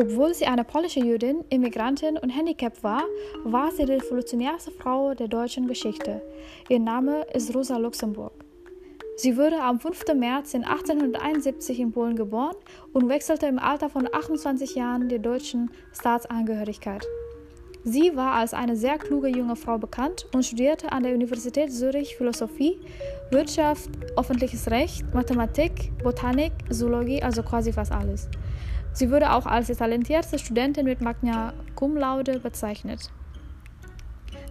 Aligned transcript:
Obwohl 0.00 0.32
sie 0.32 0.46
eine 0.46 0.64
polnische 0.64 1.00
Jüdin, 1.00 1.44
Immigrantin 1.50 2.16
und 2.16 2.30
Handicap 2.30 2.82
war, 2.82 3.02
war 3.44 3.70
sie 3.70 3.84
die 3.84 3.92
revolutionärste 3.92 4.70
Frau 4.70 5.12
der 5.12 5.28
deutschen 5.28 5.66
Geschichte. 5.66 6.22
Ihr 6.70 6.78
Name 6.78 7.26
ist 7.34 7.54
Rosa 7.54 7.76
Luxemburg. 7.76 8.32
Sie 9.16 9.36
wurde 9.36 9.60
am 9.60 9.78
5. 9.78 10.14
März 10.14 10.54
1871 10.54 11.80
in 11.80 11.92
Polen 11.92 12.16
geboren 12.16 12.56
und 12.94 13.10
wechselte 13.10 13.44
im 13.44 13.58
Alter 13.58 13.90
von 13.90 14.08
28 14.10 14.74
Jahren 14.74 15.10
die 15.10 15.18
deutsche 15.18 15.66
Staatsangehörigkeit. 15.92 17.06
Sie 17.84 18.16
war 18.16 18.32
als 18.32 18.54
eine 18.54 18.76
sehr 18.76 18.96
kluge 18.96 19.28
junge 19.28 19.56
Frau 19.56 19.76
bekannt 19.76 20.26
und 20.32 20.46
studierte 20.46 20.92
an 20.92 21.02
der 21.02 21.14
Universität 21.14 21.70
Zürich 21.70 22.16
Philosophie, 22.16 22.78
Wirtschaft, 23.30 23.90
öffentliches 24.16 24.70
Recht, 24.70 25.04
Mathematik, 25.12 25.92
Botanik, 26.02 26.52
Zoologie, 26.70 27.22
also 27.22 27.42
quasi 27.42 27.70
fast 27.70 27.92
alles. 27.92 28.30
Sie 28.92 29.10
wurde 29.10 29.32
auch 29.32 29.46
als 29.46 29.68
die 29.68 29.74
talentierteste 29.74 30.38
Studentin 30.38 30.84
mit 30.84 31.00
Magna 31.00 31.52
Cum 31.74 31.96
Laude 31.96 32.40
bezeichnet. 32.40 33.10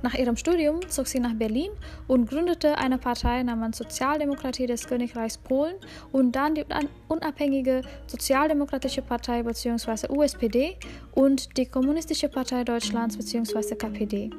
Nach 0.02 0.13
ihrem 0.13 0.38
Studium 0.38 0.80
zog 0.88 1.07
sie 1.07 1.20
nach 1.20 1.34
Berlin 1.34 1.71
und 2.07 2.30
gründete 2.30 2.77
eine 2.77 2.97
Partei 2.97 3.44
namens 3.44 3.77
Sozialdemokratie 3.77 4.66
des 4.66 4.88
Königreichs 4.88 5.38
Polen 5.38 5.75
und 6.13 6.31
dann 6.31 6.55
die 6.55 6.63
unabhängige 7.09 7.81
Sozialdemokratische 8.07 9.02
Partei 9.02 9.44
bzw. 9.44 10.07
USPD 10.09 10.77
und 11.11 11.58
die 11.58 11.66
Kommunistische 11.66 12.30
Partei 12.30 12.63
Deutschlands 12.63 13.17
bzw. 13.17 13.75
KPD. 13.75 14.30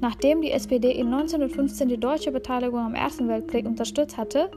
Nachdem 0.00 0.40
die 0.40 0.50
SPD 0.50 0.92
in 0.92 1.12
1915 1.12 1.88
die 1.88 1.98
deutsche 1.98 2.32
Beteiligung 2.32 2.80
am 2.80 2.94
Ersten 2.94 3.28
Weltkrieg 3.28 3.66
unterstützt 3.66 4.16
hatte, 4.16 4.50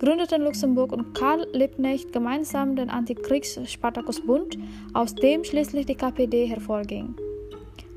gründeten 0.00 0.42
Luxemburg 0.42 0.92
und 0.92 1.14
Karl 1.14 1.46
Liebknecht 1.52 2.12
gemeinsam 2.12 2.74
den 2.74 2.90
Antikriegs-Spartakusbund, 2.90 4.58
aus 4.94 5.14
dem 5.14 5.44
schließlich 5.44 5.86
die 5.86 5.94
KPD 5.94 6.46
hervorging. 6.46 7.14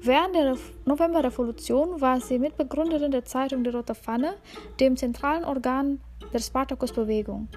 Während 0.03 0.35
der 0.35 0.57
Novemberrevolution 0.85 2.01
war 2.01 2.19
sie 2.19 2.39
Mitbegründerin 2.39 3.11
der 3.11 3.25
Zeitung 3.25 3.63
Die 3.63 3.69
Rote 3.69 3.95
Pfanne, 3.95 4.33
dem 4.79 4.95
zentralen 4.95 5.43
Organ 5.43 6.01
der 6.33 6.39
Spartakusbewegung. 6.39 7.47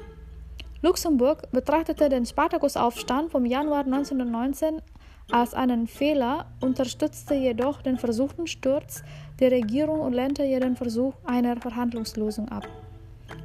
Luxemburg 0.83 1.51
betrachtete 1.53 2.11
den 2.11 2.27
Spartakusaufstand 2.27 3.31
vom 3.31 3.47
Januar 3.47 3.85
1919 3.85 4.83
als 5.31 5.55
einen 5.55 5.87
Fehler, 5.87 6.47
unterstützte 6.61 7.35
jedoch 7.35 7.83
den 7.83 7.99
versuchten 7.99 8.47
Sturz 8.47 9.03
der 9.41 9.51
Regierung 9.51 10.01
und 10.01 10.13
lehnte 10.13 10.45
jeden 10.45 10.77
Versuch 10.77 11.15
einer 11.25 11.57
Verhandlungslösung 11.57 12.49
ab. 12.49 12.69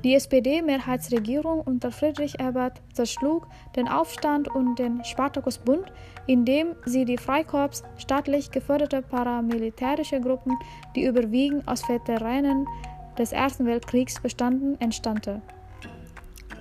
Die 0.04 0.14
SPD-Mehrheitsregierung 0.14 1.62
unter 1.62 1.92
Friedrich 1.92 2.40
Ebert 2.40 2.82
zerschlug 2.94 3.48
den 3.76 3.88
Aufstand 3.88 4.48
und 4.48 4.78
den 4.80 5.04
Spartakusbund, 5.04 5.92
indem 6.26 6.76
sie 6.86 7.06
die 7.06 7.18
Freikorps, 7.18 7.84
staatlich 7.98 8.52
geförderte 8.52 9.02
paramilitärische 9.02 10.22
Gruppen, 10.22 10.58
die 10.96 11.06
überwiegend 11.06 11.68
aus 11.68 11.88
Veteranen 11.90 12.66
des 13.18 13.32
Ersten 13.32 13.66
Weltkriegs 13.66 14.22
bestanden, 14.22 14.80
entstanden. 14.80 15.42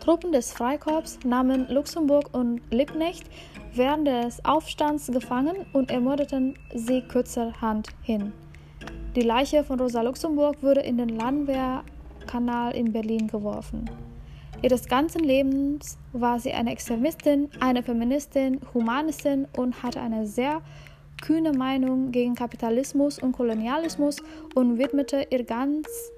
Truppen 0.08 0.32
des 0.32 0.52
Freikorps 0.52 1.18
nahmen 1.22 1.68
Luxemburg 1.68 2.30
und 2.32 2.62
Liebknecht 2.70 3.26
während 3.74 4.08
des 4.08 4.42
Aufstands 4.42 5.08
gefangen 5.08 5.66
und 5.74 5.90
ermordeten 5.90 6.54
sie 6.74 7.02
kurzerhand 7.02 7.88
hin. 8.00 8.32
Die 9.14 9.20
Leiche 9.20 9.64
von 9.64 9.78
Rosa 9.78 10.00
Luxemburg 10.00 10.62
wurde 10.62 10.80
in 10.80 10.96
den 10.96 11.10
Landwehr 11.10 11.84
Kanal 12.26 12.74
in 12.74 12.90
Berlin 12.90 13.28
geworfen. 13.28 13.84
Ihres 14.62 14.88
ganzen 14.88 15.24
Lebens 15.24 15.98
war 16.14 16.40
sie 16.40 16.52
eine 16.52 16.72
Extremistin, 16.72 17.50
eine 17.60 17.82
Feministin, 17.82 18.62
Humanistin 18.72 19.46
und 19.58 19.82
hatte 19.82 20.00
eine 20.00 20.26
sehr 20.26 20.62
kühne 21.20 21.52
Meinung 21.52 22.12
gegen 22.12 22.34
Kapitalismus 22.34 23.18
und 23.18 23.32
Kolonialismus 23.32 24.22
und 24.54 24.78
widmete 24.78 25.26
ihr 25.28 25.44
ganzes 25.44 26.12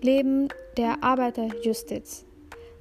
Leben 0.00 0.48
der 0.76 1.04
Arbeiterjustiz. 1.04 2.26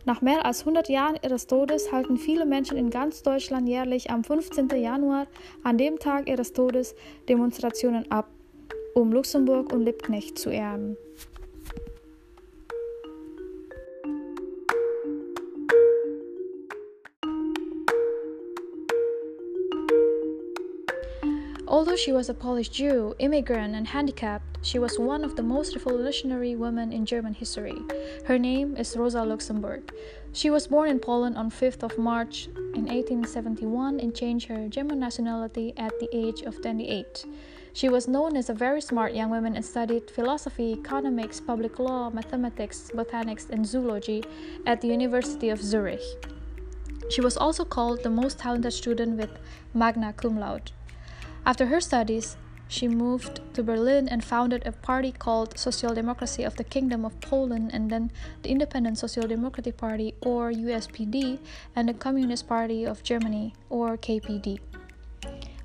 Nach 0.05 0.21
mehr 0.21 0.45
als 0.45 0.61
100 0.61 0.89
Jahren 0.89 1.17
ihres 1.23 1.47
Todes 1.47 1.91
halten 1.91 2.17
viele 2.17 2.45
Menschen 2.45 2.77
in 2.77 2.89
ganz 2.89 3.23
Deutschland 3.23 3.69
jährlich 3.69 4.09
am 4.11 4.23
15. 4.23 4.69
Januar, 4.69 5.27
an 5.63 5.77
dem 5.77 5.97
Tag 5.97 6.27
ihres 6.27 6.51
Todes, 6.51 6.93
Demonstrationen 7.29 8.11
ab, 8.11 8.29
um 8.93 9.13
Luxemburg 9.13 9.71
und 9.71 9.83
Liebknecht 9.83 10.37
zu 10.37 10.49
ehren. 10.49 10.97
Although 21.83 21.97
she 21.97 22.13
was 22.13 22.29
a 22.29 22.33
Polish 22.33 22.69
Jew, 22.69 23.13
immigrant, 23.19 23.75
and 23.75 23.85
handicapped, 23.85 24.59
she 24.61 24.79
was 24.79 24.97
one 24.97 25.25
of 25.25 25.35
the 25.35 25.43
most 25.43 25.75
revolutionary 25.75 26.55
women 26.55 26.93
in 26.93 27.05
German 27.05 27.33
history. 27.33 27.75
Her 28.25 28.39
name 28.39 28.77
is 28.77 28.95
Rosa 28.95 29.21
Luxemburg. 29.21 29.91
She 30.31 30.49
was 30.49 30.67
born 30.67 30.89
in 30.89 30.99
Poland 31.01 31.35
on 31.35 31.51
5th 31.51 31.83
of 31.83 31.97
March 31.97 32.47
in 32.73 32.85
1871 32.85 33.99
and 33.99 34.15
changed 34.15 34.47
her 34.47 34.69
German 34.69 34.97
nationality 35.01 35.73
at 35.75 35.91
the 35.99 36.07
age 36.13 36.43
of 36.43 36.61
28. 36.61 37.25
She 37.73 37.89
was 37.89 38.07
known 38.07 38.37
as 38.37 38.49
a 38.49 38.53
very 38.53 38.79
smart 38.79 39.13
young 39.13 39.29
woman 39.29 39.57
and 39.57 39.65
studied 39.65 40.09
philosophy, 40.09 40.71
economics, 40.79 41.41
public 41.41 41.79
law, 41.79 42.09
mathematics, 42.09 42.91
botanics, 42.95 43.49
and 43.49 43.67
zoology 43.67 44.23
at 44.65 44.79
the 44.79 44.87
University 44.87 45.49
of 45.49 45.61
Zurich. 45.61 45.99
She 47.09 47.19
was 47.19 47.35
also 47.35 47.65
called 47.65 48.03
the 48.03 48.09
most 48.09 48.39
talented 48.39 48.71
student 48.71 49.17
with 49.17 49.37
magna 49.73 50.13
cum 50.13 50.39
laude. 50.39 50.71
After 51.45 51.65
her 51.65 51.81
studies, 51.81 52.37
she 52.69 52.87
moved 52.87 53.41
to 53.53 53.63
Berlin 53.63 54.07
and 54.07 54.23
founded 54.23 54.65
a 54.65 54.71
party 54.71 55.11
called 55.11 55.59
Social 55.59 55.93
Democracy 55.93 56.43
of 56.43 56.55
the 56.55 56.63
Kingdom 56.63 57.03
of 57.03 57.19
Poland 57.19 57.71
and 57.73 57.91
then 57.91 58.11
the 58.41 58.49
Independent 58.49 58.97
Social 58.97 59.27
Democratic 59.27 59.75
Party 59.75 60.15
or 60.21 60.51
USPD 60.51 61.39
and 61.75 61.89
the 61.89 61.93
Communist 61.93 62.47
Party 62.47 62.85
of 62.85 63.03
Germany 63.03 63.53
or 63.69 63.97
KPD. 63.97 64.59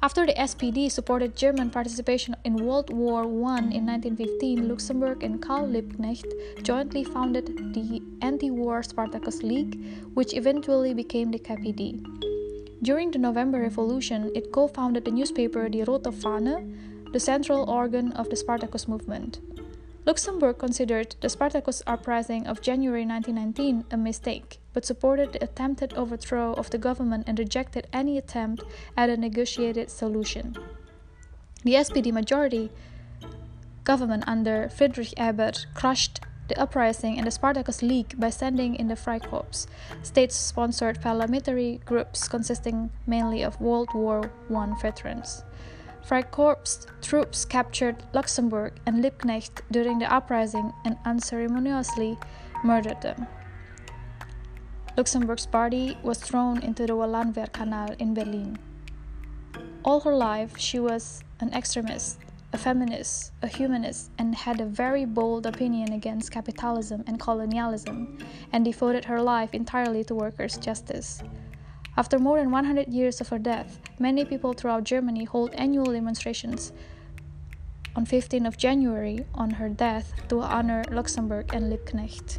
After 0.03 0.27
the 0.27 0.35
SPD 0.35 0.91
supported 0.91 1.37
German 1.37 1.71
participation 1.71 2.37
in 2.45 2.57
World 2.57 2.91
War 2.91 3.23
I 3.23 3.59
in 3.71 3.87
1915, 3.87 4.69
Luxembourg 4.69 5.23
and 5.23 5.41
Karl 5.41 5.67
Liebknecht 5.67 6.63
jointly 6.63 7.05
founded 7.05 7.75
the 7.75 8.03
anti 8.21 8.51
war 8.51 8.83
Spartacus 8.83 9.43
League, 9.43 9.81
which 10.15 10.35
eventually 10.35 10.95
became 10.95 11.31
the 11.31 11.39
KPD. 11.39 12.28
During 12.81 13.11
the 13.11 13.19
November 13.19 13.61
Revolution, 13.61 14.31
it 14.35 14.53
co 14.53 14.69
founded 14.69 15.05
the 15.05 15.11
newspaper 15.11 15.69
Die 15.69 15.83
Rote 15.83 16.05
Fahne, 16.05 17.13
the 17.13 17.19
central 17.19 17.69
organ 17.69 18.13
of 18.13 18.31
the 18.31 18.37
Spartacus 18.37 18.87
movement. 18.87 19.41
Luxembourg 20.07 20.59
considered 20.59 21.17
the 21.21 21.29
Spartacus 21.29 21.83
uprising 21.87 22.47
of 22.47 22.63
January 22.63 23.05
1919 23.05 23.85
a 23.91 23.97
mistake, 23.97 24.59
but 24.73 24.87
supported 24.87 25.33
the 25.33 25.45
attempted 25.45 25.93
overthrow 25.95 26.55
of 26.55 26.71
the 26.71 26.79
government 26.79 27.25
and 27.27 27.39
rejected 27.39 27.89
any 27.93 28.17
attempt 28.17 28.63
at 28.97 29.11
a 29.11 29.17
negotiated 29.17 29.91
solution. 29.91 30.57
The 31.65 31.75
SPD 31.75 32.13
majority 32.13 32.71
government 33.85 34.25
under 34.27 34.69
Friedrich 34.69 35.13
Ebert 35.17 35.67
crushed 35.75 36.21
the 36.49 36.59
uprising 36.61 37.19
and 37.19 37.27
the 37.27 37.31
Spartacus 37.31 37.83
League 37.83 38.19
by 38.19 38.31
sending 38.31 38.75
in 38.75 38.89
the 38.89 38.95
Freikorps, 38.95 39.67
state 40.03 40.33
sponsored 40.33 41.01
paramilitary 41.01 41.85
groups 41.85 42.27
consisting 42.27 42.91
mainly 43.07 43.43
of 43.43 43.61
World 43.61 43.89
War 43.95 44.31
I 44.55 44.75
veterans. 44.81 45.45
Freikorps 46.07 46.87
troops 47.03 47.45
captured 47.45 48.03
Luxembourg 48.15 48.73
and 48.87 49.05
Liebknecht 49.05 49.61
during 49.71 49.99
the 49.99 50.13
uprising 50.13 50.73
and 50.85 50.97
unceremoniously 51.05 52.19
murdered 52.65 53.03
them. 53.03 53.27
Luxembourg's 54.97 55.47
body 55.47 55.99
was 56.03 56.19
thrown 56.19 56.63
into 56.63 56.87
the 56.87 56.95
Wallandwehr 56.95 58.01
in 58.01 58.15
Berlin. 58.15 58.59
All 59.85 60.01
her 60.01 60.17
life, 60.17 60.59
she 60.59 60.81
was 60.81 61.23
an 61.41 61.53
extremist 61.53 62.19
a 62.53 62.59
feminist, 62.59 63.33
a 63.43 63.47
humanist, 63.47 64.11
and 64.19 64.35
had 64.35 64.61
a 64.61 64.65
very 64.65 65.05
bold 65.05 65.47
opinion 65.47 65.93
against 65.93 66.31
capitalism 66.33 67.05
and 67.07 67.21
colonialism, 67.21 68.19
and 68.53 68.65
devoted 68.65 69.05
her 69.05 69.21
life 69.21 69.53
entirely 69.53 70.03
to 70.05 70.15
workers' 70.15 70.57
justice. 70.57 71.23
After 71.97 72.19
more 72.19 72.39
than 72.39 72.51
100 72.51 72.89
years 72.89 73.21
of 73.21 73.29
her 73.29 73.39
death, 73.39 73.81
many 73.99 74.25
people 74.25 74.53
throughout 74.53 74.85
Germany 74.85 75.25
hold 75.25 75.53
annual 75.55 75.93
demonstrations 75.93 76.73
on 77.97 78.07
15th 78.07 78.47
of 78.47 78.57
January 78.57 79.27
on 79.35 79.51
her 79.51 79.69
death 79.69 80.13
to 80.29 80.41
honor 80.41 80.85
Luxembourg 80.91 81.53
and 81.53 81.73
Liebknecht. 81.73 82.39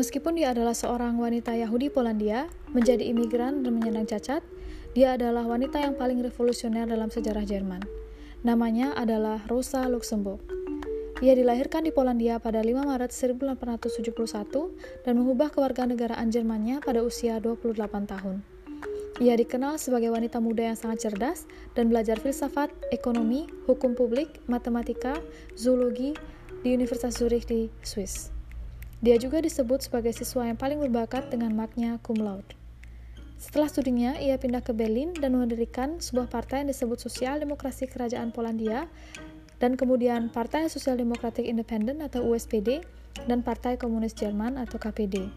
Meskipun 0.00 0.40
dia 0.40 0.56
adalah 0.56 0.72
seorang 0.72 1.20
wanita 1.20 1.52
Yahudi 1.52 1.92
Polandia, 1.92 2.48
menjadi 2.72 3.04
imigran 3.04 3.60
dan 3.60 3.76
menyandang 3.76 4.08
cacat, 4.08 4.40
dia 4.96 5.12
adalah 5.12 5.44
wanita 5.44 5.76
yang 5.76 5.92
paling 5.92 6.24
revolusioner 6.24 6.88
dalam 6.88 7.12
sejarah 7.12 7.44
Jerman. 7.44 7.84
Namanya 8.40 8.96
adalah 8.96 9.44
Rosa 9.44 9.84
Luxemburg. 9.92 10.40
Ia 11.20 11.36
dilahirkan 11.36 11.84
di 11.84 11.92
Polandia 11.92 12.40
pada 12.40 12.64
5 12.64 12.80
Maret 12.80 13.12
1871 13.12 15.04
dan 15.04 15.20
mengubah 15.20 15.52
kewarganegaraan 15.52 16.32
Jermannya 16.32 16.80
pada 16.80 17.04
usia 17.04 17.36
28 17.36 17.76
tahun. 18.08 18.40
Ia 19.20 19.36
dikenal 19.36 19.76
sebagai 19.76 20.16
wanita 20.16 20.40
muda 20.40 20.72
yang 20.72 20.80
sangat 20.80 21.12
cerdas 21.12 21.44
dan 21.76 21.92
belajar 21.92 22.16
filsafat, 22.16 22.72
ekonomi, 22.88 23.52
hukum 23.68 23.92
publik, 23.92 24.40
matematika, 24.48 25.20
zoologi 25.60 26.16
di 26.64 26.72
Universitas 26.72 27.20
Zurich 27.20 27.44
di 27.44 27.68
Swiss. 27.84 28.39
Dia 29.00 29.16
juga 29.16 29.40
disebut 29.40 29.88
sebagai 29.88 30.12
siswa 30.12 30.44
yang 30.44 30.60
paling 30.60 30.76
berbakat 30.76 31.32
dengan 31.32 31.56
magna 31.56 31.96
cum 32.04 32.20
laude. 32.20 32.52
Setelah 33.40 33.72
studinya, 33.72 34.20
ia 34.20 34.36
pindah 34.36 34.60
ke 34.60 34.76
Berlin 34.76 35.16
dan 35.16 35.32
mendirikan 35.32 35.96
sebuah 35.96 36.28
partai 36.28 36.60
yang 36.60 36.68
disebut 36.68 37.00
Sosial 37.00 37.40
Demokrasi 37.40 37.88
Kerajaan 37.88 38.28
Polandia 38.28 38.84
dan 39.56 39.80
kemudian 39.80 40.28
Partai 40.28 40.68
Sosial 40.68 41.00
Demokratik 41.00 41.48
Independen 41.48 42.04
atau 42.04 42.20
USPD 42.28 42.84
dan 43.24 43.40
Partai 43.40 43.80
Komunis 43.80 44.12
Jerman 44.12 44.60
atau 44.60 44.76
KPD. 44.76 45.32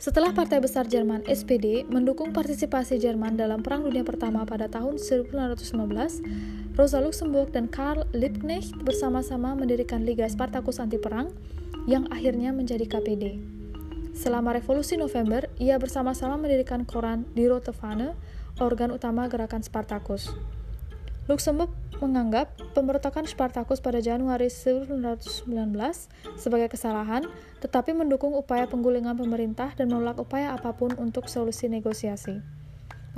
Setelah 0.00 0.32
Partai 0.32 0.64
Besar 0.64 0.88
Jerman 0.88 1.28
SPD 1.28 1.84
mendukung 1.84 2.32
partisipasi 2.32 2.96
Jerman 2.96 3.36
dalam 3.36 3.60
Perang 3.60 3.84
Dunia 3.84 4.00
Pertama 4.00 4.48
pada 4.48 4.64
tahun 4.66 4.96
1919, 4.96 6.69
Rosa 6.78 7.02
Luxemburg 7.02 7.50
dan 7.50 7.66
Karl 7.66 8.06
Liebknecht 8.14 8.78
bersama-sama 8.86 9.58
mendirikan 9.58 10.06
Liga 10.06 10.30
Spartacus 10.30 10.78
Anti 10.78 11.02
Perang 11.02 11.34
yang 11.90 12.06
akhirnya 12.14 12.54
menjadi 12.54 12.86
KPD. 12.86 13.42
Selama 14.14 14.54
Revolusi 14.54 14.94
November, 14.94 15.50
ia 15.58 15.78
bersama-sama 15.82 16.38
mendirikan 16.38 16.86
koran 16.86 17.26
Die 17.34 17.50
Rote 17.50 17.74
organ 18.62 18.90
utama 18.94 19.26
gerakan 19.26 19.66
Spartacus. 19.66 20.30
Luxemburg 21.30 21.70
menganggap 22.02 22.54
pemberontakan 22.74 23.26
Spartacus 23.26 23.78
pada 23.78 24.02
Januari 24.02 24.50
1919 24.50 25.46
sebagai 26.38 26.68
kesalahan, 26.70 27.26
tetapi 27.62 27.94
mendukung 27.94 28.34
upaya 28.34 28.66
penggulingan 28.66 29.14
pemerintah 29.14 29.74
dan 29.74 29.90
menolak 29.90 30.18
upaya 30.18 30.54
apa 30.54 30.74
pun 30.74 30.94
untuk 30.98 31.30
solusi 31.30 31.70
negosiasi. 31.70 32.59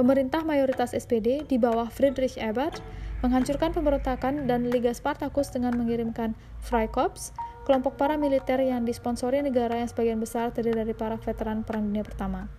Pemerintah 0.02 0.42
mayoritas 0.42 0.98
SPD 0.98 1.46
di 1.46 1.62
bawah 1.62 1.86
Friedrich 1.86 2.34
Ebert 2.34 2.82
menghancurkan 3.22 3.70
pemberontakan 3.70 4.50
dan 4.50 4.66
Liga 4.66 4.90
Spartacus 4.90 5.54
dengan 5.54 5.78
mengirimkan 5.78 6.34
Freikorps, 6.58 7.30
kelompok 7.62 7.94
paramiliter 7.94 8.58
yang 8.66 8.82
disponsori 8.82 9.38
negara 9.46 9.78
yang 9.78 9.86
sebagian 9.86 10.18
besar 10.18 10.50
terdiri 10.50 10.82
dari 10.82 10.90
para 10.90 11.14
veteran 11.22 11.62
Perang 11.62 11.86
Dunia 11.86 12.02
Pertama. 12.02 12.50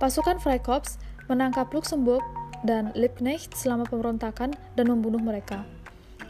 Pasukan 0.00 0.40
Freikorps 0.40 0.96
menangkap 1.28 1.68
Luxembourg 1.68 2.24
dan 2.64 2.96
Liebknecht 2.96 3.52
selama 3.52 3.84
pemberontakan 3.84 4.56
dan 4.72 4.86
membunuh 4.88 5.20
mereka. 5.20 5.68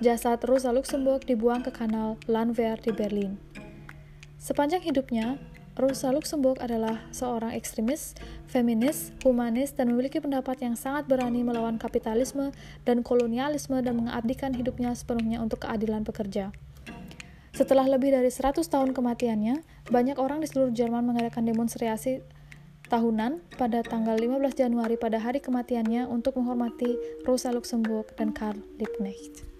Jasad 0.02 0.42
Rosa 0.50 0.74
Luxemburg 0.74 1.22
dibuang 1.30 1.62
ke 1.62 1.70
kanal 1.70 2.18
Landwehr 2.26 2.74
di 2.82 2.90
Berlin. 2.90 3.38
Sepanjang 4.34 4.82
hidupnya, 4.82 5.38
Rosa 5.76 6.08
Luxemburg 6.08 6.56
adalah 6.64 7.04
seorang 7.12 7.52
ekstremis, 7.52 8.16
feminis, 8.48 9.12
humanis, 9.20 9.76
dan 9.76 9.92
memiliki 9.92 10.24
pendapat 10.24 10.64
yang 10.64 10.72
sangat 10.72 11.04
berani 11.04 11.44
melawan 11.44 11.76
kapitalisme 11.76 12.48
dan 12.88 13.04
kolonialisme 13.04 13.76
dan 13.84 14.00
mengabdikan 14.00 14.56
hidupnya 14.56 14.96
sepenuhnya 14.96 15.44
untuk 15.44 15.68
keadilan 15.68 16.00
pekerja. 16.00 16.48
Setelah 17.52 17.84
lebih 17.92 18.12
dari 18.12 18.32
100 18.32 18.64
tahun 18.64 18.96
kematiannya, 18.96 19.60
banyak 19.92 20.16
orang 20.16 20.40
di 20.40 20.48
seluruh 20.48 20.72
Jerman 20.72 21.04
mengadakan 21.04 21.44
demonstrasi 21.44 22.24
tahunan 22.88 23.44
pada 23.60 23.84
tanggal 23.84 24.16
15 24.16 24.56
Januari 24.56 24.96
pada 24.96 25.20
hari 25.20 25.44
kematiannya 25.44 26.08
untuk 26.08 26.40
menghormati 26.40 26.96
Rosa 27.28 27.52
Luxemburg 27.52 28.16
dan 28.16 28.32
Karl 28.32 28.60
Liebknecht. 28.80 29.55